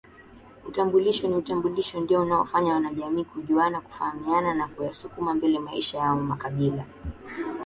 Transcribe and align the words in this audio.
utambulisho 0.67 1.27
ni 1.27 1.35
utambulisho 1.35 1.99
ndiyo 1.99 2.21
unaofanya 2.21 2.73
wanajamii 2.73 3.23
kujuana 3.23 3.81
kufahamiana 3.81 4.53
na 4.53 4.67
kuyasukuma 4.67 5.33
mbele 5.33 5.59
maisha 5.59 5.97
yaoMakabila 5.97 6.85